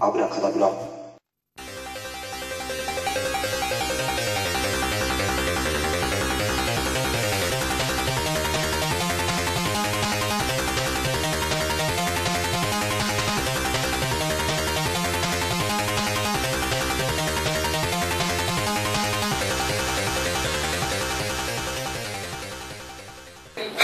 [0.00, 0.72] 油カダブラは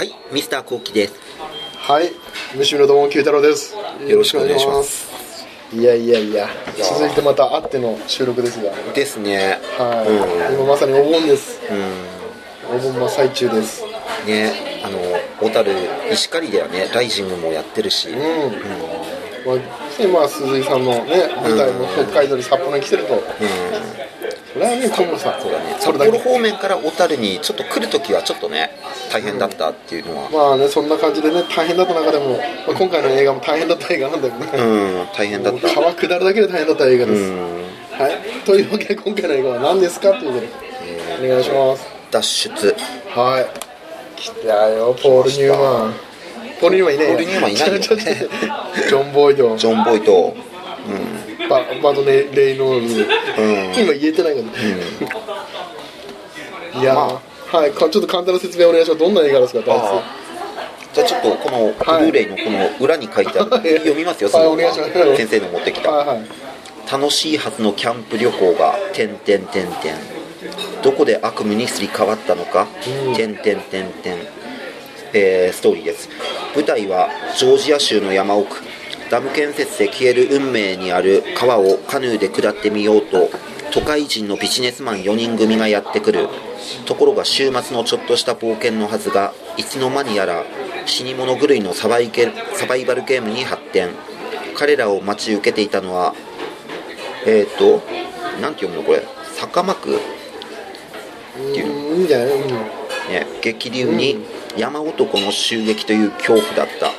[0.03, 1.13] い、ミスターコウキです。
[1.77, 2.11] はい、
[2.55, 3.75] 虫のどうも九太郎です。
[4.07, 5.14] よろしくお願いします。
[5.75, 6.47] いやいやいや、
[6.77, 9.59] 続いてまた会っての収録ですが、ですね。
[9.77, 10.05] は
[10.49, 11.59] い、今まさにお盆です。
[11.69, 12.77] うん。
[12.77, 13.83] お盆真っ最中です。
[14.25, 14.99] ね、あの、
[15.41, 15.73] 小樽、
[16.13, 18.07] 石狩ではね、ライジングもやってるし。
[18.09, 18.15] うん。
[19.45, 23.21] まあ、でまあ鈴井さんのね舞台も北海道に札幌に来てると、そ
[24.59, 25.73] れはね今後さ、そうだね。
[25.73, 28.71] 札それだけ幌方面から小樽にちょっと来るときはちょっとね、
[29.11, 30.29] 大変だったっていうのは。
[30.29, 35.69] まあねそんな感じでね大変だった中でも、まあ、今回の映画も大変だった映画なんだけどね、うん、大変だった。
[35.73, 37.53] 川下るだけで大変だった映画です、うん。
[37.91, 40.47] はいというわけで今回の映画は何ですかということで
[41.25, 42.75] お願いします脱出。
[43.09, 43.65] はい
[44.15, 45.93] 来たよポール・ニューマン
[46.61, 48.13] ポール・ニューマンいないポールニューマンいないよちょちょちょ
[48.87, 50.33] ジョン・ボイドジョン・ボイト。
[51.49, 53.05] ババドネ・レイノールズ、ん。
[53.83, 54.41] 今言えてないか
[56.73, 56.95] ら、いや。
[56.95, 58.99] ー、はいかちょっと簡単な説明お願いします。
[58.99, 60.03] どんな映画ですか大あ。
[60.93, 62.05] じゃあちょっとこのブはい。
[62.05, 63.69] ルーレイのこの裏に書いてある、はい。
[63.79, 65.91] 読みますよ、はいその先生の持ってきた。
[66.91, 69.75] 楽しいはずのキャンプ旅行が点々点々
[70.83, 72.67] どこで悪夢にすり替わったのか
[73.15, 73.91] 点々点々
[75.13, 76.09] えーストーリーです。
[76.55, 78.57] 舞台はジョージア州の山奥
[79.09, 83.29] ダム建設で消える運命にある川をカヌーで下ってみようと
[83.71, 86.29] 都会人のビジネスマン4人組がやってくる。
[86.85, 90.43] ところが週末のちょっとした冒険のはずがいつの間にやら
[90.87, 93.89] 死に物狂いのサバイゲサバイバルゲームに発展。
[94.57, 96.15] 彼らを待ち受けていたのは
[97.25, 97.81] えっ、ー、と、
[98.39, 99.03] なんて読むのこれ、
[99.35, 99.95] 坂幕？
[99.95, 99.99] っ
[101.35, 102.49] ていういいんじゃない、うん。
[102.49, 104.23] ね、激流に
[104.55, 106.91] 山男の襲撃という恐怖だった。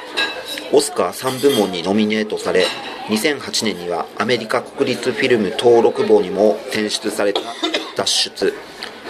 [0.72, 2.66] オスカー3部門にノミネートされ、
[3.08, 7.40] 2008年にはアメリカ国立フィルム登録簿にも選出された
[7.96, 8.54] 脱出。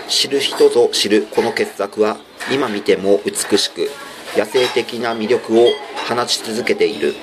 [0.09, 2.17] 知る人ぞ知るこの傑作は
[2.53, 3.91] 今見ても美しく
[4.37, 5.67] 野生的な魅力を
[6.09, 7.15] 放ち続けている。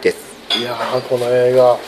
[0.00, 0.58] です。
[0.58, 1.78] いやーこの映画、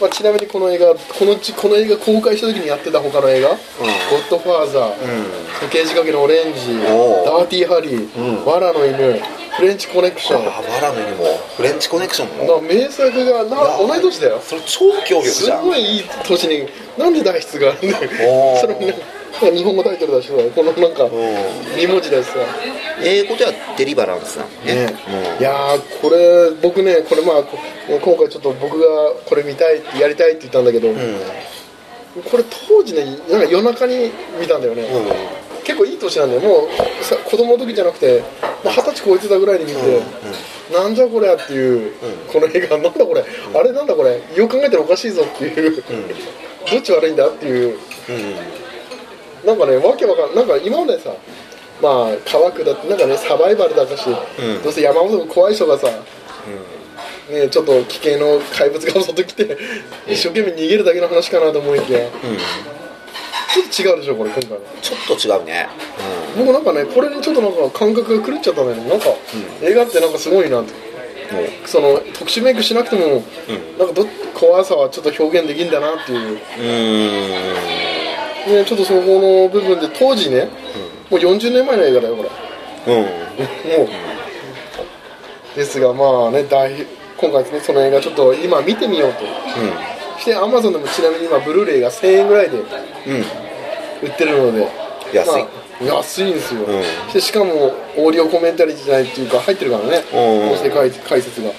[0.00, 3.58] まあ、ちなみにこの映画このちこの映画公開した時にやってた他の映画「ゴッ
[4.28, 4.94] ドファーザー」
[5.62, 6.74] 時計仕掛けのオレンジ」
[7.24, 8.44] ダーティーハリー」うん。
[8.44, 9.20] わらの犬」
[9.56, 11.38] フレンチコネクション」あわらのにも。
[11.56, 12.60] フレンチコネクションも？
[12.60, 14.40] な名作がな同い年だよ。
[14.44, 15.64] それ超強力すじゃん。
[15.64, 16.68] ごいいい年に
[16.98, 18.10] なんで脱出があるんだよ。
[18.60, 22.38] それも日本語タイトルだしさこのなんか2文字だしさ
[23.02, 24.86] 英語ではデリバランスなのね。
[24.86, 24.94] ね。
[25.40, 28.86] いやーこれ僕ねこれまあこ今回ちょっと僕が
[29.26, 30.96] これ見たいってやりたいって言ったんだけど、うん。
[30.96, 31.20] うん
[32.30, 34.88] これ当時ねなんか夜中に見たんだよね、
[35.64, 36.40] 結構いい年なんだよ。
[36.40, 36.66] も
[37.00, 38.35] うさ子供の時じゃなくてまあ
[38.70, 40.02] 二十歳超えてたぐらいに見て、
[40.72, 41.92] なんじゃこりゃっていう、
[42.32, 45.82] この映画なんだこれ、あれなんだこれよく考えたらおかしいぞっていう、
[46.70, 47.78] どっち悪いんだっていう。
[49.44, 51.10] なんかねわけわかんなんか今までさ
[51.80, 54.62] まあ川下ってなんかねサバイバルだったし、うん。
[54.62, 55.88] どうせ山本の怖い人がさ、
[57.30, 59.56] ね、ちょっと危険の怪物が襲ってきて、
[60.08, 62.00] 一生懸命逃げるだけの話かなと思いきや、
[63.70, 65.68] ちょっと違うでしょこれ今回のちょっと違うね
[66.36, 68.82] 僕なんかねこれにちょっとなんか感覚が狂っちゃったんだよ。
[68.82, 69.06] ねなんか、
[69.62, 70.72] 映画ってなんかすごいなって。
[71.64, 73.22] その特殊メイクしなくても、
[73.78, 76.34] なんかど怖さはちょっと表現できるんだなっていう。
[76.34, 78.58] うーん。
[78.58, 80.48] ね、ちょっとそこの部分で当時ね、
[81.10, 82.22] もう40年前の映画だよこ
[82.86, 82.94] れ。
[82.94, 82.98] う。
[82.98, 83.88] ん もう。
[85.56, 86.70] ですがまあね大
[87.16, 89.24] 今回ねその映画ちょっと今見てみようと。
[90.20, 93.24] してアマゾンでもちなみに今ブルーレイが1000円ぐらいでうんうん。
[94.02, 94.68] 売ってるので。
[95.12, 95.30] 安い。
[95.32, 97.12] まあ安いんですよ、ん。
[97.12, 100.04] でしかもオーディオコメンタリーじゃないっていうか入ってるからね。
[100.12, 100.50] うん。
[100.52, 101.52] 音声解解説が、ん。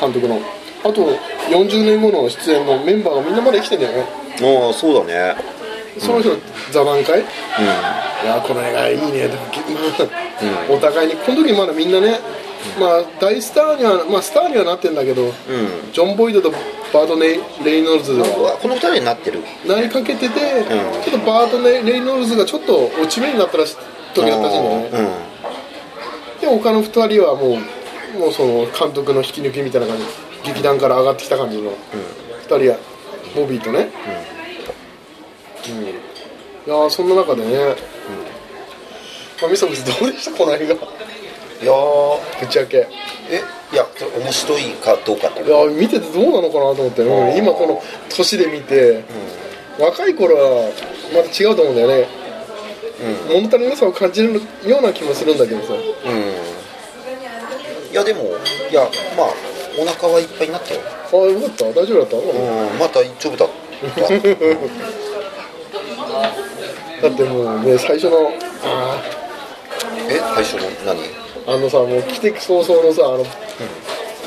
[0.00, 0.40] 監督の。
[0.84, 1.16] あと
[1.50, 4.06] 40年後の出演のメンバーがみんなまだ生きてんだよね。
[4.40, 5.56] ああそうだね。
[5.98, 6.36] その人の
[6.70, 7.24] 座談会、い
[8.24, 9.28] やこの映画いいね。
[9.28, 12.20] でも、まあ お互いにこの時まだみんなね、
[12.80, 15.32] まあ大スターにはまあスターにはなってんだけど、うん。
[15.92, 19.40] ジョン・ボイドとバート・レイレイノルズがこの二人になってる。
[19.66, 20.64] なりかけてて、ん。
[21.02, 23.76] ちょっとバート・レイノルズがちょっと落ち目になったらし
[24.14, 24.60] 時だったらしい？
[24.60, 24.62] ん。
[24.62, 25.10] だよね、
[26.40, 27.58] で他の2人はも
[28.16, 30.04] うもうその監督の引き抜きみたいな感じ
[30.44, 32.78] 劇団から上がってきた感じの2人は
[33.34, 33.90] ボビーとね、
[35.68, 35.84] うん。
[35.84, 35.88] い
[36.68, 37.76] やーそんな中でね、
[39.40, 40.38] まあ、みそみそどうでした？
[40.38, 40.74] この映画。
[40.74, 40.80] うん
[41.62, 42.86] いやーぶっちゃけ。
[43.30, 43.42] え
[43.72, 43.84] いや
[44.18, 49.04] 面白いかどうかっていや見ててどうなのかなと思って、うん今この年で見て、
[49.78, 50.70] 若い頃は
[51.12, 52.06] また違うと思うんだよね。
[53.28, 55.74] 物足りなさを感じるような気もするんだけどさ。
[55.74, 55.86] うん、うん、
[57.90, 58.22] いやでも
[58.70, 59.26] いやまあ
[59.78, 60.80] お腹はいっぱいになったよ。
[60.84, 61.64] ああよかった。
[61.66, 63.44] 大丈夫だった、うんまた大丈夫だ。
[63.46, 63.48] っ
[67.00, 68.32] ただってもうね最初の
[68.64, 69.02] あ
[70.08, 70.98] え最初の何？
[71.00, 73.24] ーあのさもう来て早々のさあの、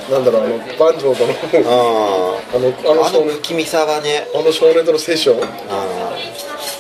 [0.10, 1.34] なんだろうあのバンジョーとの
[1.70, 4.28] ああのあああのの少年不気味さはね。
[4.34, 5.44] あの少年とのセッション。
[5.70, 6.18] あ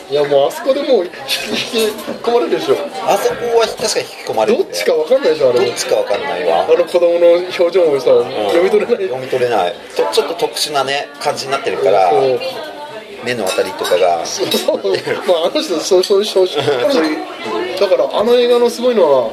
[0.10, 2.76] いやもうあそこでもう引き引き込まれるでしょ。
[3.06, 6.64] あそこは確かに引き込まれる、ね、どっちか分かんないでしょあれどっちかわかんないわ。
[6.64, 8.10] あの子供の表情もさ
[8.50, 9.06] 読み取れない。
[9.06, 9.76] 読み取れない。
[9.96, 12.40] とちょっと特殊なね感じになってるからそう。
[13.24, 14.26] 目のあたりとかが。
[14.26, 14.48] そう。
[15.28, 16.64] まああの人そうそうそうそう
[17.80, 19.30] だからあの映画のすごいのは、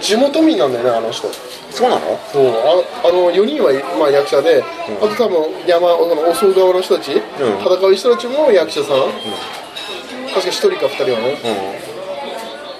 [0.00, 1.28] 地元民なんだよねあの人。
[1.72, 2.18] そうなの？
[2.30, 9.10] そうああの4人は、まあ、役者で、あと多分山その襲う側の人たち、戦う人たちも役者さん、
[10.28, 11.38] 確か1人か2人はね。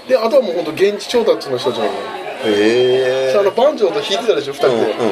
[0.05, 0.09] うん。
[0.09, 1.93] であとはもう本当現地調達の人たちなの。
[1.93, 1.99] よ
[2.45, 5.11] へえあのバンジョーと弾いてたでしょ2人で、うんう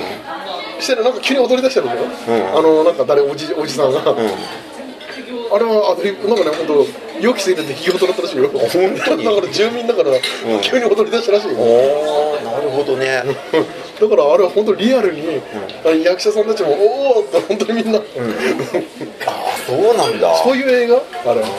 [0.78, 0.82] ん。
[0.82, 2.58] してるなんか急に踊り出してるでしょ、うん。
[2.58, 4.18] あのなんか誰おじおじさんが、うん。
[4.18, 6.86] あれはアドリブなんかね本当
[7.20, 8.48] 予期せぬ出来事だったらしいよ。
[8.48, 9.24] 本当に？
[9.24, 10.10] だから住民だから、
[10.62, 11.54] 急に踊り出したらしいよ。
[11.58, 13.22] おおなるほどね。
[14.00, 15.40] だからあれは本当リアルに、
[15.84, 18.02] あの役者さんたちもおおって本当にみんな、あ
[19.26, 20.36] あそうなんだ。
[20.42, 20.96] そういう映画？
[20.96, 21.40] あれ。
[21.40, 21.52] だか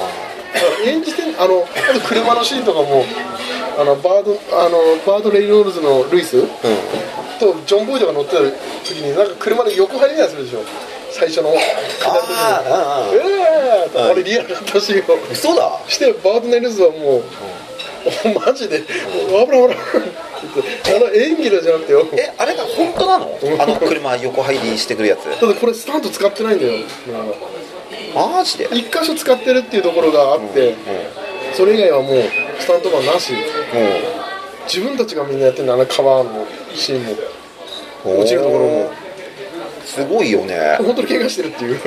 [0.86, 1.66] ら演じてんあの
[2.08, 3.06] 車のシーンとかも
[3.80, 6.48] あのバードあのバード・レイノールズのルイスうん。
[7.40, 8.54] とジョン・ボイドが乗ってる
[8.84, 10.60] 時になんか車で横張りなするでしょ
[11.22, 11.50] 最初の。
[11.50, 11.54] あ
[12.66, 15.80] あええーあれリアルだったしよ嘘だ。
[15.88, 17.24] してバード・ネルズはもう、
[18.46, 18.88] マジで「危
[19.28, 19.78] ない危ない」って
[20.56, 26.80] 言ってあの演技だじゃなくてよえあれが本当なのあの車横入りしてくるやつだってこれスタント使ってないんだよ
[28.16, 30.76] マジで一箇所使ってるっていうところがあって、
[31.54, 32.24] それ以外はもう
[32.60, 33.40] スタントマンなしも
[34.66, 37.04] 自分たちがみんなやってるんだあの川のシーン
[38.04, 38.92] もう落ちるところも
[39.92, 40.78] すごいよね。
[40.78, 41.76] 本当に怪我してるっていう。
[41.76, 41.78] う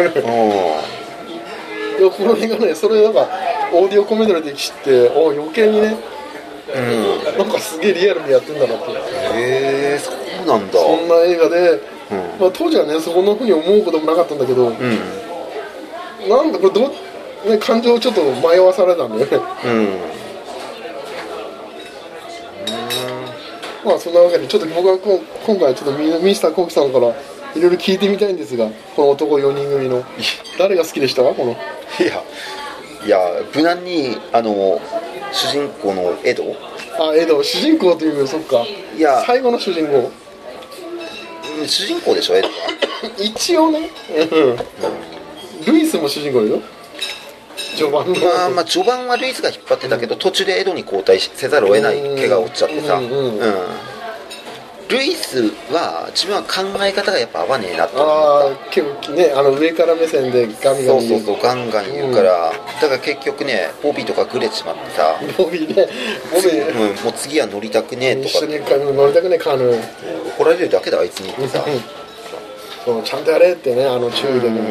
[1.99, 3.29] いやこの映画ねそれなんか
[3.73, 7.39] オーディオコメントで知ってお余計にねんうん。
[7.39, 8.93] なんかすげえリアルにやってんだなって。
[8.93, 8.97] へ
[9.95, 10.73] えそうなんだ。
[10.75, 12.41] そんな映画で、うん。
[12.41, 14.75] まあ、当時はねそんなふうに思うこともなかったんだけど、うん。
[16.29, 16.93] なんだこれど
[17.47, 19.39] う、ね、感情をちょっと迷わされたんだよね。
[19.65, 20.15] うん。
[23.85, 27.15] まあそんなわけでちょっと僕はこ今回ちょっとミミスターコウキさんから
[27.55, 30.05] いろいろ聞いてみたいんですがこの男4人組の。
[30.59, 31.35] 誰が好きでしたか？
[31.35, 31.53] この。
[31.53, 31.55] い
[32.07, 32.23] や
[33.07, 33.19] いや
[33.55, 34.81] 無難にあの
[35.33, 36.45] 主人公のエド？
[36.99, 37.43] あエド。
[37.43, 38.65] 主人公というそっか。
[38.97, 39.23] いや。
[39.27, 39.99] 最後の主人公。
[39.99, 42.55] うん主人公でしょエドは。
[43.19, 45.73] 一応ね、うん。
[45.73, 46.61] ルイスも主人公よ
[47.77, 48.19] 序盤の。
[48.19, 52.95] まあまあ序盤はルイスが引っ張ってたけど途中でエドに交代せざるを得ない怪我を負っちゃってさ。
[52.95, 53.05] うん。
[53.05, 53.39] うん
[54.95, 58.13] ルイスは自分は考え方がやっぱ合わねえなと思った。
[58.13, 65.87] ああ結構ねあの上から目線でガミガミそうそうそうガンガン言うから、だから結局ねボビーとかグレちまってさ、ボビーね
[66.33, 68.29] ボビー、うん、もう次は乗りたくねえとか。
[68.29, 69.81] 一緒に乗りたくねカヌー
[70.37, 71.65] 怒られるだけだあいつにってさ、
[72.85, 74.63] そうちゃんとやれってねあの注意でね、う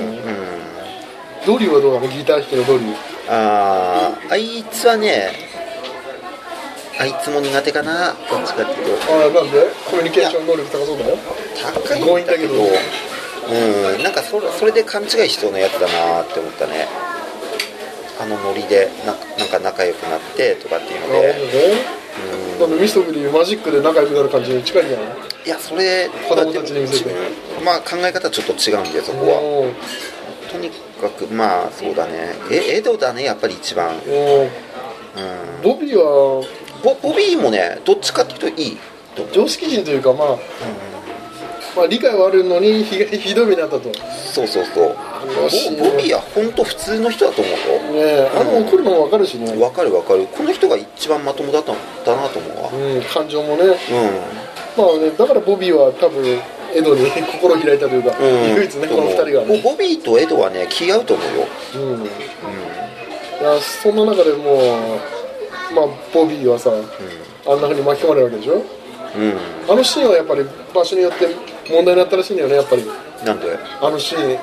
[1.44, 2.08] ん、ドリューはどうなの？
[2.08, 2.96] ギター弾きのドリュー。
[3.30, 5.32] あーあいつはね
[7.04, 9.14] あいつも苦手かなどっちかっていうと。
[9.14, 9.60] ああなんで？
[9.92, 11.18] コミュニケーション能力高そうだよ
[11.86, 12.54] 高いんだけど。
[12.56, 14.04] うん。
[14.04, 16.88] なんかそれそれで勘違いしそうなやつだなって思ったね。
[18.22, 21.22] あのノリでななんか仲良くなってとかっていうので。
[21.22, 22.04] なるほどね。
[22.60, 25.08] なんでミストグリーマジックで仲良くなる感じに近いんじゃない
[25.46, 27.10] いやそれ子供たちに見せて
[27.66, 29.42] まあ考え方ちょっと違うんでそこは。
[29.42, 29.74] お
[30.52, 30.70] とに
[31.02, 32.36] かくまあそうだね。
[32.52, 34.50] えエドだねやっぱり一番、うん、お
[35.64, 36.46] ボビーは
[36.84, 38.78] ボボビーもねどっちかっていうといい
[39.32, 40.28] 常識人というかまあ、
[41.76, 43.90] まあ理解はあるのにひひどい目にあったと。
[43.90, 43.96] ね
[44.34, 44.96] そうそうそう。
[45.78, 47.58] ボボビーは本当普通の人だと思うよ
[48.04, 50.26] えあの怒るのも分かるしね、わかるわかる。
[50.28, 52.70] この人が一番まともだっただなと思うわ。
[52.72, 53.64] うん、感情もね。
[53.66, 53.70] う
[54.76, 56.26] まあねだからボビーは多分
[56.76, 59.62] エドに 心を開いたというか、ん、うん、唯一ねこの二人がね。
[59.64, 61.48] ボビーとエドはね気合うと思うよ。
[61.76, 62.04] うん。
[62.04, 62.06] い
[63.46, 65.23] やそんな中でもう
[65.74, 66.76] まあボビーはさ、あ
[67.56, 68.54] んなふうに巻き込まれるわけでしょ？
[69.16, 69.38] うん、うん、
[69.70, 71.28] あのシーンはやっぱり場所によって
[71.70, 72.84] 問題になったらしいんだよねやっぱり。
[73.26, 73.58] なんで？
[73.82, 74.40] あのシーン。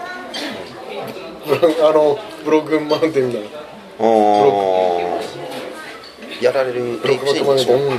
[1.47, 3.49] ブロあのブロックンマウンテンみたいな
[6.41, 7.89] やられるレイプシーンでしょ、うん。
[7.89, 7.99] うん。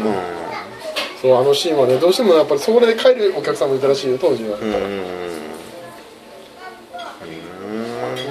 [1.21, 4.73] そうあのシーンはねどうしてもやっぱりそれで帰るお客さんもいたらしいよ当時は、うん。
[4.73, 5.01] うん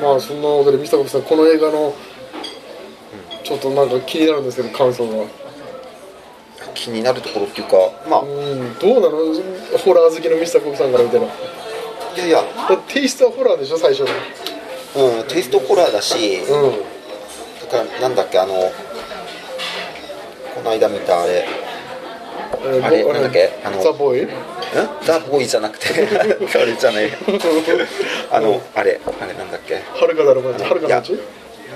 [0.00, 1.95] まあそんなわけでミスターコさんこの映画の
[3.44, 5.25] ちょっとなんか気になるんですけど感想が
[6.75, 7.76] 気になるところっていうか
[8.09, 9.18] まあうんどうなの？
[9.78, 11.32] ホラー好きのミスターコブさんから見たらだ
[12.16, 12.42] いやいや。
[12.88, 13.78] テイストはホラーでしょ？
[13.78, 14.09] 最初の。
[15.20, 16.73] うんテイストホラーだしうん。
[17.70, 18.54] だからなんだっけあの
[20.54, 21.47] この間見たあれ。
[22.62, 23.50] えーあれぼなんだっけ？
[23.64, 24.25] あのザ・ボーイ？
[24.25, 24.28] ん
[25.02, 25.87] ザ・ボーイじゃなくて。
[26.18, 26.23] あ
[26.64, 27.11] れじゃない。
[28.30, 29.75] あのあれあれなんだっけ？
[29.75, 31.18] はるかだろまはるかのうち？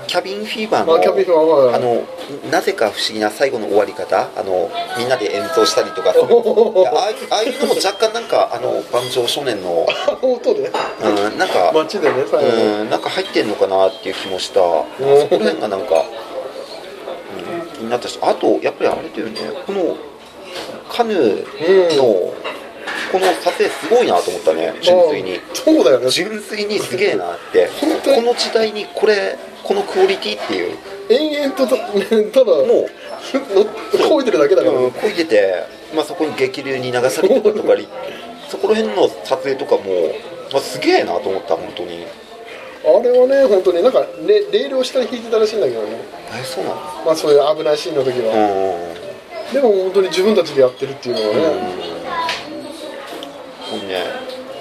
[0.07, 2.03] キャビンフィーバーのあの
[2.51, 6.25] なぜか不思議な最後の終わり方あのみんなで演奏したりとかああいう
[7.31, 10.71] ああいうのも若干なんかあの万丈少年の、あ 音で。
[11.01, 16.05] うん、なんか、街でねうん、なんか入ってんのかなっていう気もした、そこら辺がなんか、
[17.53, 19.63] うん、気になったしあとやっぱりあれだよね。
[19.65, 19.95] この
[20.89, 22.03] カヌーの、
[23.11, 25.37] この撮影すごいなと思ったね純粋に。
[25.37, 26.09] あそうだよね。
[26.09, 27.69] 純粋にすげえなって。
[28.03, 30.77] この時代にこれこのクオリティっていう。
[31.09, 35.63] 延々とただものこいてるだけだう、から、うん、こいでて、
[35.95, 37.87] まあ、そこに激流に流されてたとかり。
[38.49, 39.81] そこら辺の撮影とかも、
[40.53, 42.05] まあ、すげえなと思った本当に。
[42.85, 45.87] あれはね本当になんかレレールを下に引いてたらしいんだけどね。
[46.39, 46.75] えそうなの？
[47.03, 48.33] まあそういう危ないシーンの時は、
[49.51, 49.53] うん。
[49.53, 51.41] でも本当に自分たちでやってるっていうのはね、
[53.71, 53.79] ほん。
[53.81, 54.05] でね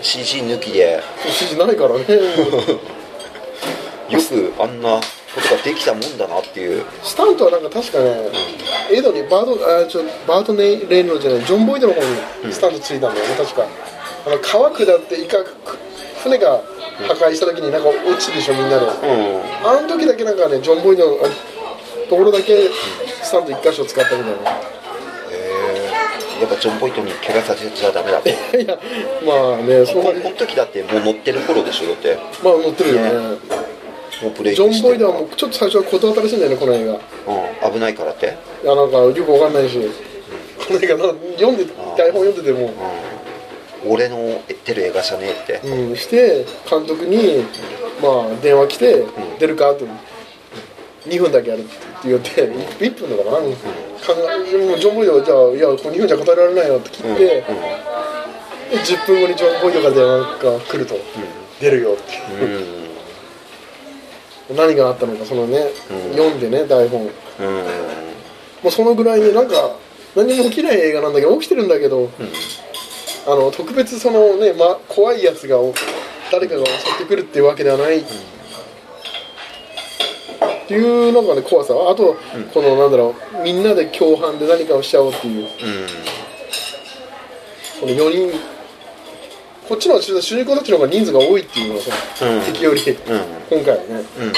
[0.00, 1.02] CG 抜きで。
[1.24, 2.04] 指示ないからね
[4.10, 6.84] よくあんなことができたもんだなっていう。
[7.02, 8.30] スタントはなんか確かね、
[8.90, 12.00] エドにバードあちょバートネイ・レイノルじゃないジョン・ボイドの方
[12.46, 13.66] にスタントついたんだよね、確か。
[14.26, 15.38] あの川下ってイカ
[16.22, 16.62] 船が
[17.08, 19.68] 破壊した時になんか落ちるでしょみんなで、うん。
[19.68, 21.28] あの時だけなんかねジョン・ボイドのあ
[22.08, 22.68] ところだけ
[23.22, 24.50] スタント1箇所使ったみたいな。
[26.40, 28.18] やっぱジョン・ボイトに怪我させちゃダメだ。
[28.18, 28.30] っ て
[28.60, 28.78] いや
[29.24, 32.18] まあねその時だってもう乗ってる頃でしょだって。
[32.42, 33.38] まあ乗ってるよね
[34.22, 36.92] もうブレイジョン・クしてボイドはもうちょっと最初は断ったらしいんだよねこの映画。
[36.92, 36.96] い
[37.66, 38.26] うん、危ないからって？
[38.64, 39.78] やなんかよくわかんないし。
[40.66, 41.04] この映画な
[41.36, 41.64] 読んで
[41.96, 42.72] 台本読んでても。
[43.86, 45.68] 俺の出る映画じゃねえって。
[45.68, 47.44] うん、して監督に、
[48.00, 49.04] まあ、電話来て
[49.38, 49.84] 「出るか?」って
[51.06, 52.30] 「2分だけやる」って言って
[52.80, 53.54] 1分だからな、考
[54.52, 57.44] えもうジョン・ボイドはじゃあ「いやこれ2分じゃ答えられないよ」って切って、で
[58.72, 60.94] 10分後にジョン・ボイドから電話が来ると
[61.60, 62.02] 「出るよ」って。
[62.42, 62.83] うん
[64.50, 65.70] 何があったのかそのね、
[66.12, 67.04] 読んでね台本。
[67.04, 67.10] も
[68.68, 69.76] うそのぐらいになんか
[70.14, 72.10] 何も起きない映画なんだけど起きてるんだけど、
[73.26, 75.56] あの特別そのね、ま、怖いやつが
[76.30, 78.04] 誰かが襲ってくるっていうわけではない、っ
[80.66, 81.74] ていうなんかね怖さ。
[81.74, 82.16] あと、
[82.52, 85.42] このなんだろうみんなで共犯で何かをしちゃおうっていう。
[85.42, 85.48] うん。
[87.80, 88.53] この4人
[89.68, 92.42] こっちの主人公たちの方が人数が多いっていうのがさ、うん。
[92.42, 92.96] 敵より、うん。
[93.50, 93.94] 今回はね。
[93.94, 94.32] うん。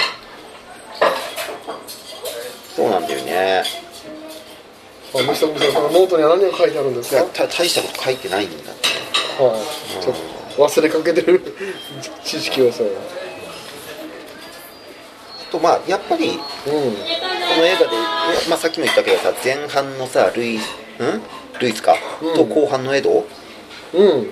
[2.75, 3.63] そうなんだよね。
[5.15, 7.25] あミスターコブさんノートには何が書いてあるんですか？
[7.49, 8.71] 大したこと書いてないんだ
[9.43, 10.15] はい、ちょっ
[10.57, 11.41] と忘れかけてる
[12.23, 12.89] 知識をさ、う
[15.51, 16.75] とまあやっぱりん、この
[17.65, 17.87] 映画で、
[18.51, 20.61] まあ、さっきも言ったけどさ前半のさルイん？
[21.61, 22.35] ルイスか、うん。
[22.35, 23.25] と後半のエド？
[23.95, 24.27] うん、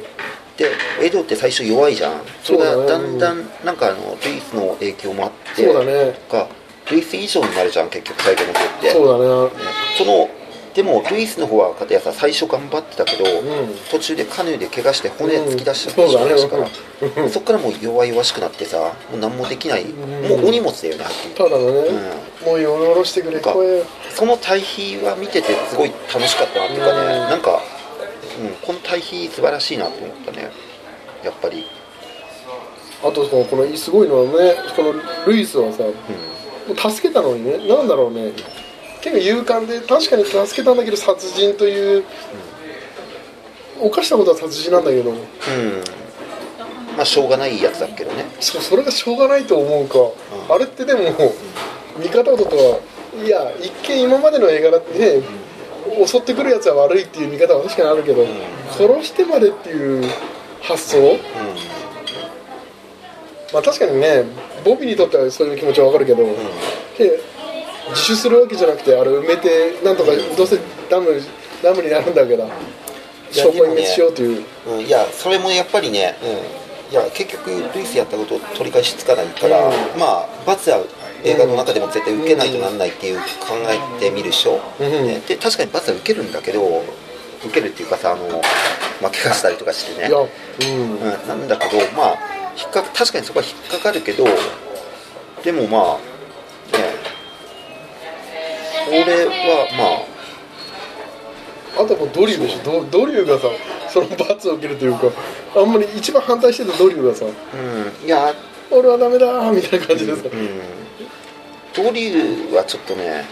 [0.56, 0.70] で
[1.02, 2.20] エドって最初弱いじゃん。
[2.42, 6.18] それがだんだんなんかあのルイスの影響もあってそうだね。
[6.30, 6.48] が
[6.90, 8.90] ルイス以上になるじゃん結局最後の方って。
[8.90, 9.50] そうだね。
[9.98, 10.30] その
[10.74, 13.74] でもルイスの方はかたやさ最初頑張ってたけど、ん。
[13.90, 16.40] 途中でカヌーで怪我して骨突き出しちゃったうんそうだね。
[16.40, 21.04] しから、そっからもう弱々しくなってさもう何もできない、もうお荷物だよね
[21.36, 21.90] ただのね、
[22.44, 27.30] もうよろろしてくれその対比は見ててすごい楽しかったなっていうかね、うん。
[27.30, 27.62] なんか、
[28.44, 30.50] うん、この対比素晴らしいなと思ったね。
[31.22, 31.66] やっぱり、
[33.02, 34.94] あとそのこのすごいのはねこの
[35.26, 35.90] ルイスはさ、も
[36.70, 38.32] う助けたのにねなんだろうね。
[39.00, 42.04] 結構勇敢で確かに助けたんだけど殺人という、
[43.80, 45.10] 犯したことは殺人なんだけど。
[45.10, 45.16] うん。
[46.96, 48.24] まあしょうがないやつだけどね。
[48.40, 51.00] そそれがしょうがないと思うか、あれってでも
[51.98, 52.80] 見方とは
[53.24, 55.22] いや一見今までの映画だってね、
[56.06, 58.26] 襲ってくるやつは悪いっていう見方は確かにあるけど、
[58.70, 60.04] 殺してまでっていう
[60.62, 61.18] 発想、
[63.52, 64.24] まあ確かにね
[64.64, 66.24] ボビーにとってはそういう気持ちはわかるけど、
[66.98, 67.20] で
[67.90, 70.58] 自首するわけじゃなくてあれ埋めてなんとかどうせ
[70.90, 71.20] ダム
[71.62, 72.48] ダムになるんだけど
[73.30, 79.98] 証拠隠滅しようという、うん、いやそれもやっぱりね、うん、いや結局ルイスやったこと取り返しつかないから、うん。
[79.98, 80.82] まあ罰は
[81.24, 83.24] 映画の中でも絶対受けないとなんないっていう考
[83.66, 85.20] えてみるでしょ、うんね。
[85.26, 86.84] で確かに罰は受けるんだけど
[87.42, 88.42] 受けるっていうかさあの、
[89.00, 90.10] まあ、怪我したりとかしてね。
[90.12, 90.90] うん。
[90.92, 92.18] うん、なんだけどまあ
[92.56, 94.24] 引っか確かにそこは引っかかるけど
[95.42, 95.98] でもまあ
[96.76, 96.94] ね。
[98.90, 100.06] 俺は
[101.76, 102.84] あともうドリューでしょ。
[102.90, 103.48] ドドリューがさ
[103.88, 105.06] その罰を受けるというか
[105.56, 107.34] あんまり一番反対してたドリューがさまあ
[108.02, 108.06] うん。
[108.06, 108.34] いや。
[108.70, 110.83] 俺はダメだーみたいな感じでさ、うん
[111.76, 113.24] ドリューはちょっとね、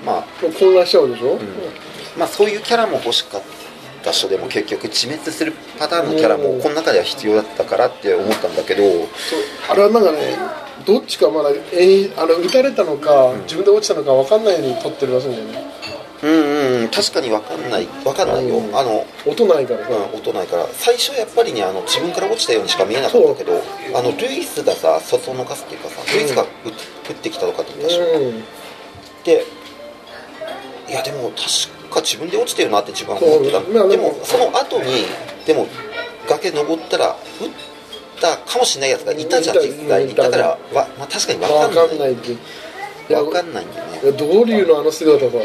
[0.00, 0.24] うん、まあ
[0.58, 1.38] 混乱しちゃうでしょ、
[2.18, 3.42] まあそういうキャラも欲しかっ
[4.02, 8.82] た人でも結局致滅するパターンのキャラもこの中では必要だったからって思ったんだけど
[9.70, 10.36] あれはなんかね
[10.86, 15.65] どっちかまだえあの撃たれたのか、自分で落ちたのか分かんないように撮ってるらしいんだよね
[16.22, 18.76] うんうん確かに分かんない分かんないよ、うん。
[18.76, 20.66] あの音ないからさ、うん、音ないから。
[20.72, 23.62] 最初やっぱりねあの自分から落ちたようにしか見えなかったけど
[23.94, 26.70] あのルイスがさそそのかすっていうかさルイスが撃
[27.10, 28.44] 撃ってきたとかって言ったでしょ、うん。
[29.24, 29.44] で
[30.88, 33.60] いやでも確か自分で落ちてるなって自分は思ってた。
[33.88, 34.14] でも。
[34.22, 35.04] その後に
[35.44, 35.66] でも
[36.28, 37.50] 崖登ったら撃っ
[38.20, 40.04] たかもしれないやつがいたじゃん実際。
[40.06, 42.16] にだからわ、まあ、確かに分か分んない
[43.14, 44.00] 分かんないんだよね。
[44.02, 45.42] いやドリューのあの姿さもう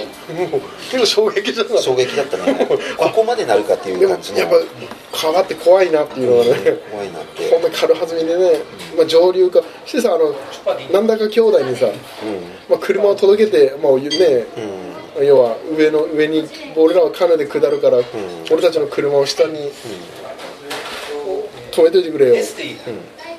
[0.91, 2.67] 結構衝撃じゃない衝撃だったね。
[2.97, 4.39] ここまでなるかっていう感じの。
[4.39, 4.55] やっぱ
[5.11, 7.49] 川って怖いなっていうのがね、怖いなって。
[7.49, 8.59] こんな軽はずみでね、
[8.97, 9.61] まあ、上流か。
[9.85, 10.35] してさあの
[10.91, 11.87] なんだか兄弟にさ、
[12.69, 14.07] まあ、車を届けて、まあね、
[14.57, 15.25] うんうん。
[15.25, 17.99] 要は上の上に俺らはカヌーで下るから、
[18.49, 19.71] 俺たちの車を下に
[21.71, 22.43] 止めといてくれよ。
[22.43, 22.75] って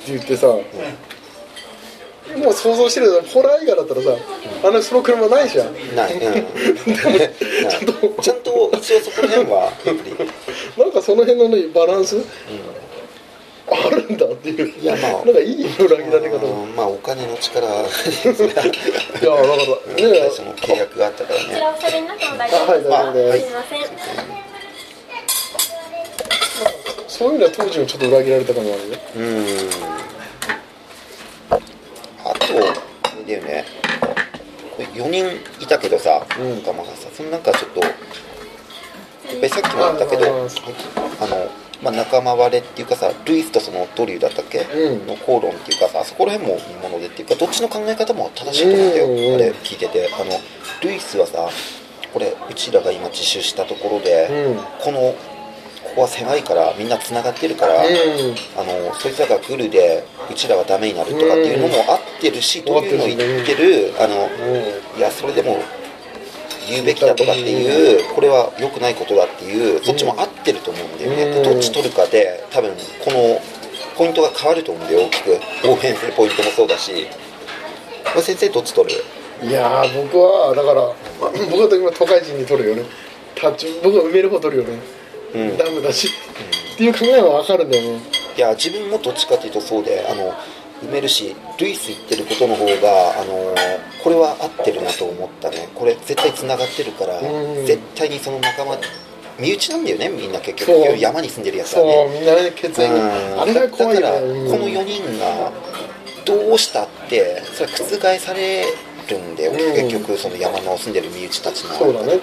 [0.06, 0.54] 言ってさ、
[2.36, 4.10] もう想像してるホラー映画だったらさ
[4.64, 5.96] あのその車ないじゃん。
[5.96, 6.46] ない、うん、
[7.68, 9.72] ちゃんとちゃんと一応そこら辺は
[10.78, 12.16] なんかその辺のねバランス、
[13.70, 14.80] あるんだっていう。
[14.80, 15.12] いやまあ。
[15.24, 16.38] なんかいい裏切られ方。
[16.76, 17.66] まあお金の力。
[17.66, 17.86] いやだか
[18.56, 18.78] らね。
[19.96, 21.44] 最初の契約があったからね。
[21.46, 23.38] こちらお座りになっても大丈あはい夫ですか、大丈夫です。
[23.38, 24.52] すみません。
[27.08, 29.46] そういう意味では当時もちょっと裏切られた感があるねうん。
[29.84, 29.98] あ
[32.52, 33.64] とあれだよね。
[34.94, 35.26] 4人
[35.60, 37.90] いたけどさ、うんガマがさそのなんかちょっとやっ
[39.40, 41.50] ぱりさっきも言ったけどああの、
[41.82, 45.06] まあ、仲間割れっていうかさルイスとそのドリューだったっけ、うん。
[45.06, 49.34] の口論っていうかさそこら辺も見ものでっていうかどっちの考え方も正しいと思うんだよ、うんうん。
[49.34, 50.10] あれ聞いてて。
[50.14, 50.40] あの
[50.82, 51.48] ルイスはさ
[52.12, 54.62] これうちらが今自首したところで、うん。
[54.84, 55.14] この
[55.92, 57.90] ここは狭いからみんなつながってるから、うん。
[58.56, 64.28] あのそいつらがグルでうちらはダメになるとかっていうのも合ってるし、んどういうのを言ってるあの
[64.96, 65.58] いやそれでも
[66.68, 71.42] 言うべきだとかっていうこれは良くないことだっていうそっちも合ってると思うんだよね、うん。
[71.42, 72.72] でどっち取るかで多分
[73.04, 73.40] この
[73.96, 75.30] ポイントが変わると思うんだよ大きく。
[75.68, 77.06] 応援するポイントもそうだし。
[78.16, 79.04] 先生どっち取る？
[79.46, 80.82] いやー僕はだから
[81.20, 82.84] まあ僕は今都会人に取るよね。
[83.82, 84.78] 僕は埋める方取るよね、
[85.34, 85.56] うん。
[85.56, 86.08] ダムだし、
[86.74, 88.00] っていう考えは分かるんだよね。
[88.36, 90.32] いや自分もどっちかというとそうであの
[90.82, 93.54] 埋めるしルイス言ってることの方があの
[94.02, 95.68] これは合ってるなと思ったね。
[95.74, 97.66] これ絶対つながってるから、うん。
[97.66, 98.78] 絶対にその仲間
[99.38, 100.40] 身内なんだよねみんな。
[100.40, 102.92] 結局山に住んでるやつそうはねみんなね血縁。
[102.92, 102.98] う
[103.36, 103.40] ん。
[103.40, 105.52] あれが怖いよだからこねの4人が
[106.24, 108.64] どうしたってそれは覆され
[109.08, 109.58] るんだよ、うん。
[109.58, 112.18] 結局その山の住んでる身内たちのそうだね。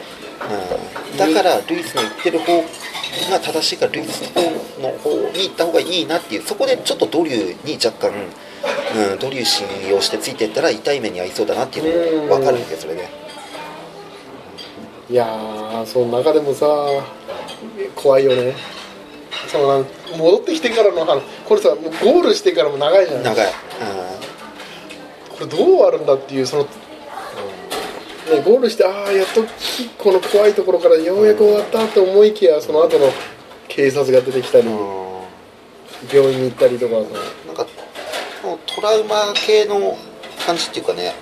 [1.12, 2.64] うん、だからルイスの言ってる方
[3.28, 4.22] が正しいからルイス
[4.80, 8.14] の方に行った方がいいなっていうそこでちょっとドリューに若干、
[9.12, 12.66] うん、ドリュー信用してついていったら痛い目に遭いそうだなっていうのも分かるん。
[12.66, 13.08] だよそれで、
[15.10, 16.66] いやーその中でもさ
[17.96, 18.56] 怖いよね。
[19.48, 19.86] そのなん
[20.18, 23.24] 戻ってきてからの話これさゴールしてからも長いじゃん。
[23.24, 23.48] 長い、
[25.30, 26.68] これどう終わるんだっていうその、
[28.30, 29.44] ね、ゴールしてああやっと
[29.98, 33.12] この怖いところからようやく終わったと思いきやその後の
[33.68, 34.68] 警察が出てきたり、
[36.12, 37.66] 病院に行ったりとかなんか
[38.66, 39.98] トラウマ系の
[40.46, 41.14] 感じっていうかね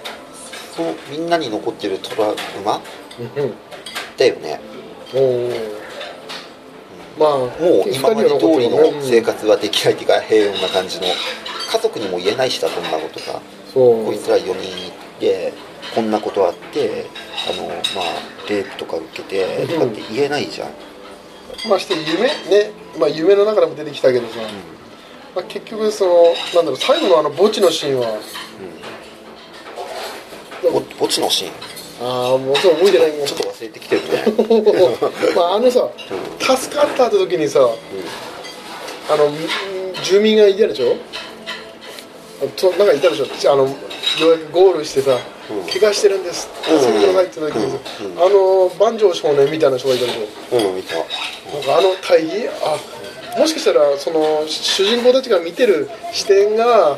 [0.75, 2.81] そのみんなに残ってるトラウマ？
[3.19, 3.53] うん
[4.17, 4.59] だよね。
[5.13, 5.77] おー。
[7.19, 13.41] まあもう今まで通りの生活はできないっていうか平穏な感じの家族にも言えないしさそんなことさ
[13.73, 14.05] そう。
[14.05, 15.51] こいつら4人いて
[15.95, 17.05] こんなことあって
[17.49, 20.69] あのまあレイプとか受けてとかって言えないじゃん、
[21.69, 24.39] まして夢ね、まあ、夢の中でも出てきたけどさ、
[25.35, 26.13] まあ、結局その
[26.55, 28.19] なんだろう最後のあの墓地のシーンは。
[30.71, 31.51] ぼ墓地のシーン？
[31.99, 33.11] ああもうそう覚えてない。
[33.17, 34.25] もんちょっと忘れてきてるね。
[35.35, 35.89] まああのさ
[36.39, 37.59] 助かったって時にさ、
[39.09, 39.31] あの
[40.03, 40.95] 住民がいたでしょ？
[42.55, 43.25] となんかいたでしょ？
[43.51, 43.69] あのよ
[44.19, 45.19] うやくゴールしてさ、うん
[45.71, 46.49] 怪我してるんです。
[46.69, 46.79] うん。
[46.79, 48.11] 助けてくださいって言った時にさ、うん。
[48.11, 48.19] うん。
[48.19, 50.63] あの万丈少年みたいな人がいたでしょうん。
[50.63, 56.97] なんかあの対比あもしかしたらその主人公たちが見てる視点が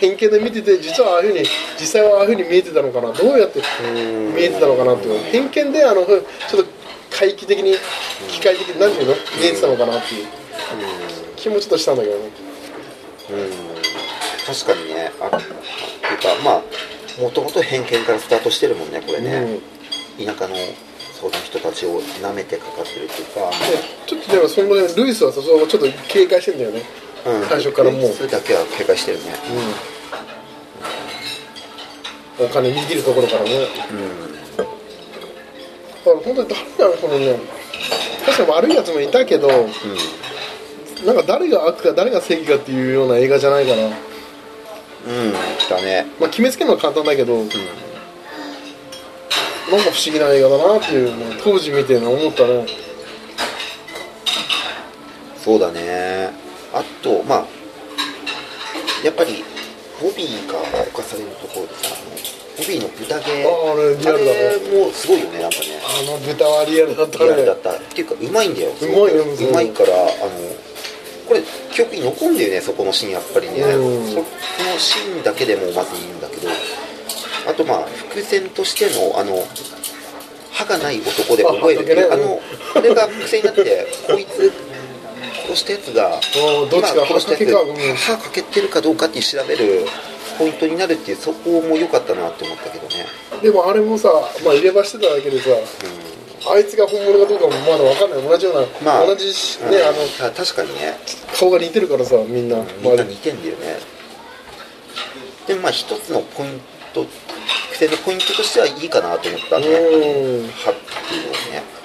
[0.00, 1.44] 偏見で見てて実はああいうふうに
[1.80, 3.12] 実際はああいうふうに見えてたのかな。
[3.12, 4.34] どうやってうん。
[4.34, 5.18] 見えてたのかなっていう。
[5.32, 6.64] 偏見であのちょっと
[7.10, 7.74] 回帰的に
[8.28, 9.14] 機械的に何ていうの？
[9.40, 10.26] 見えてたのかなっていう。
[11.36, 12.30] 気もちょっとしたんだけどね。
[13.30, 13.50] うん。
[14.46, 15.10] 確かにね。
[15.20, 16.62] あっていうかまあ
[17.20, 19.58] もともと偏見からスタートしてるもんねこれね、
[20.18, 20.56] 田舎の
[21.18, 26.82] その人たちを舐めてかかってるっていうか、でちょっとでもそのねルイスはさそれをちょっと警戒してんだよね。
[27.24, 27.48] うん。
[27.48, 28.12] 最初からもう。
[28.12, 29.24] それだけは警戒してるね。
[32.38, 33.66] お金握るところからね。
[33.90, 34.36] うん。
[34.56, 34.70] だか
[36.10, 37.38] ら本当に誰だろうこのね
[38.26, 39.48] 確かに悪いやつもいたけど
[41.04, 43.86] なんか誰が悪か誰が正義かっていうような映画じゃないから。
[43.86, 43.92] うん、
[45.70, 46.06] うん、だね。
[46.20, 47.56] まあ決めつけるのは簡単だけど、なんか
[49.66, 52.66] 不思議な映画だなっていうね当時見てね思ったね
[55.36, 56.30] そうだね。
[56.72, 57.46] あとまあ
[59.04, 59.44] やっぱり
[60.00, 60.58] ボビーが
[60.92, 61.96] 犯されるところでさ
[62.58, 63.30] ボビーの豚毛。
[63.30, 64.86] ああれリアルだね。
[64.86, 65.80] もすごいよねなんかね。
[65.82, 67.70] あの豚はリアルだったリアルだねった。
[67.72, 68.70] っていうかうまいんだよ。
[68.70, 70.30] うまいようまいからあの
[71.26, 74.06] これ記憶に残んだよねそこのシーンやっぱりね、うん。
[74.08, 74.26] そこ
[74.72, 76.48] のシーンだけでもまずいいんだけど
[77.48, 79.36] あとまあ伏線としてのあの
[80.52, 82.40] 歯がない男で覚えるっていうあの
[82.72, 84.52] これが伏線になってこいつ
[85.46, 86.20] 殺したやつが
[86.72, 89.86] 今殺したやつ歯かけてるかどうかって調べる
[90.38, 93.06] ポイントになるっていうそこも良かったなって思ったけどね、
[93.42, 94.10] でもあれもさ
[94.44, 95.48] まあ入れ歯してただけでさ
[96.48, 98.22] あいつが本物かどうかもまだ分かんない。
[98.22, 99.06] 同じような、まあ。
[99.06, 100.94] 同じしうんねあのあ確かにね。
[101.38, 103.78] 顔が似てるからさみんな、みんな似てんだよね。
[105.46, 106.60] でもまあ一つのポイン
[106.92, 110.48] ト伏線のポイントとしてはいいかなと思ったねうん。
[110.50, 110.74] 歯っ
[111.08, 111.76] ていうのをね。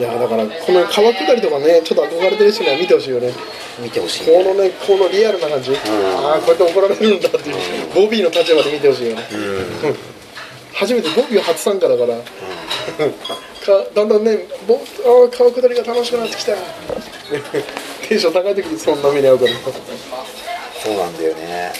[0.00, 3.32] いやだからこの川下りとかねちょっと憧れてる人には見てほしいよね。
[3.78, 10.11] 見てほしいこのねこのリアルな感じ、ああこうやって怒られるんだっていう、ボビーの立場で見てほしいよね、うん
[10.74, 12.22] 初めてボビーは初参加だから、か
[13.94, 16.52] だんだんねぼあー川下りが楽しくなってきた。
[18.08, 19.50] テンション高い時にそんな目に遭うから。
[20.82, 21.72] そうなんだよね。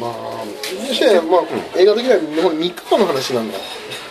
[0.00, 0.44] まあ
[0.88, 1.42] そして、まあ
[1.78, 3.58] 映画的には日本3日間の話なんだ。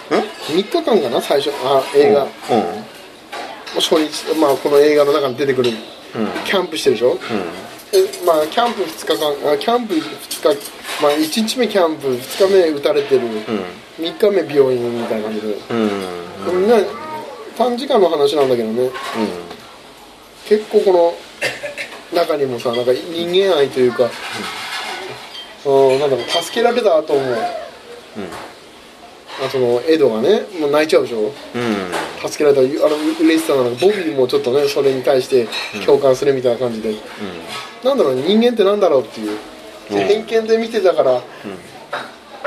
[0.10, 1.52] 3日間かな最初。
[1.63, 2.30] あ映画、うん
[3.76, 5.71] 初日、まあ、この映画の中に出てくる、
[6.45, 7.17] キャンプしてるでしょ、
[7.93, 13.21] でまあキャンプ2日間あキャンプ2日まあ1日目キャンプ2日目撃たれてる、
[13.99, 15.77] 3日目病院みたいな感じで、うん。
[15.79, 16.77] うんみんな
[17.56, 18.89] 短時間の話なんだけどね。
[20.45, 21.13] 結構この
[22.19, 24.10] 中にもさなんか人間愛というか、
[25.65, 27.21] うん、なんだろう助けられた後も、
[29.45, 31.19] あそのエドがねもう泣いちゃうでしょ？
[31.21, 31.92] うん
[32.30, 35.48] 助けられたあの嬉しさなのかボビーもちょっとねそれに対して
[35.86, 36.96] 共感するみたいな感じで、
[37.84, 39.38] なんだろう人間ってなんだろうっていう、
[39.90, 41.22] 偏見で見てたから、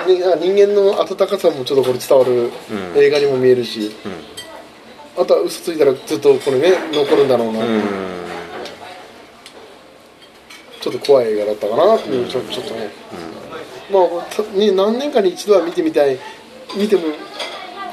[0.07, 2.51] 人間の温かさもちょっとこれ伝わるうん。
[2.97, 3.93] 映画にも見えるし、
[5.17, 7.83] あとは嘘ついたらずっとこれね残るんだろうな、うん。
[10.81, 12.91] ちょっと怖い映画だったかなっていうちょちょっとね、
[13.91, 16.19] まあたね何年かに一度は見てみたい
[16.77, 17.03] 見ても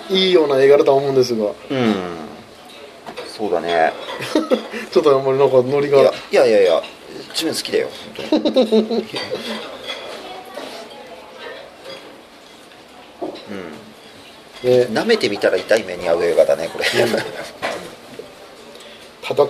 [0.09, 1.45] いいような映画だとは思うんですが。
[1.69, 1.95] うん。
[3.27, 3.93] そうだね。
[4.91, 6.01] ちょっとあんまりなんかノリが。
[6.01, 6.81] いやいやいや
[7.31, 7.89] 自分好きだよ。
[8.29, 9.07] 本当に
[14.63, 14.87] ね。
[14.91, 16.85] 舐めてみたら痛い目に遭う映画だねこれ。
[16.85, 17.03] 戦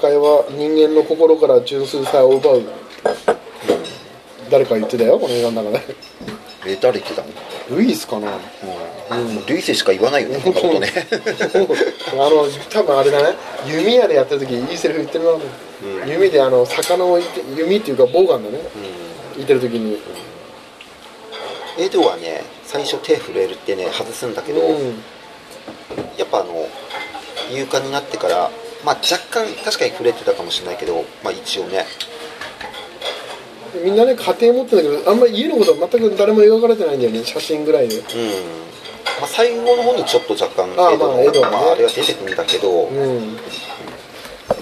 [0.10, 2.64] いは人間の心から純粋さを奪う。
[4.50, 5.96] 誰か言ってたよこの映画の中で。
[6.66, 7.53] え誰言ってたの？
[7.70, 8.32] ルイスかな。
[9.12, 9.46] うん。
[9.46, 10.30] ルイセしか言わないよ。
[10.30, 10.92] ねこんなことね
[12.14, 13.38] あの多分あれだね。
[13.66, 17.20] 弓矢でやってる時いいセリフ言ってるな、弓であの魚を
[17.56, 18.60] 弓っていうかボウガンだね、
[19.38, 20.00] いてる時に。
[21.78, 25.02] エドはね最初手震えるってね外すんだけど、うん。
[26.18, 26.68] やっぱあの
[27.52, 28.52] 勇敢になってから
[28.86, 31.86] まあ若干確かに触れてたかもしれないけどまあ一応ね
[33.82, 37.98] みんなね家庭持ってるんだけどあんまり家のことは全く誰も描かれてないんだよね写真ぐらいで。
[37.98, 38.04] うん、
[39.20, 41.58] まあ、最後の方にちょっと若干ああまあエドはね。
[41.58, 43.38] まあ、あれが出てくるんだけど、うん。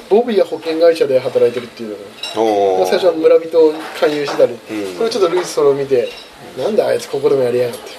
[0.09, 1.97] ボビーが保険会社で働いてるっていう
[2.35, 4.97] の最初は村人を勧誘してたり、うん。
[4.97, 6.09] それちょっとルイスそれを見て、
[6.57, 7.91] なんであいつここでもやりやがって、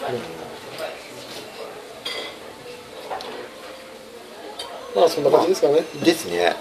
[4.95, 5.81] まあそんな感じですかね。
[6.05, 6.55] ですね。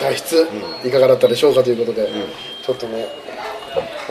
[0.00, 0.46] 脱
[0.82, 2.08] 出、いかがだったでしょうかということで、
[2.70, 3.08] ちょっとね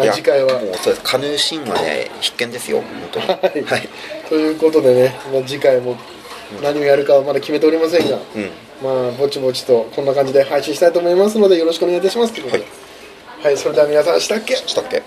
[0.02, 0.60] いや次回は。
[0.60, 1.02] もうそうです。
[1.04, 3.26] カヌーシーンはね必見ですよ本当に。
[3.28, 3.64] はい。
[3.64, 3.90] はい、
[4.28, 5.98] ということでね、まあ、次回も
[6.62, 8.52] 何をやるかはまだ決めておりませんが、うん。
[8.82, 12.66] まあぼちぼちとこんな感じで配信したいと思いますのでよろしくお願いいたしますということで、
[13.44, 14.56] はい、それでは皆さんしたっけ。
[14.56, 15.04] したっけ